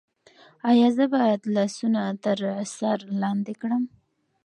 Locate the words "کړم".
3.61-3.83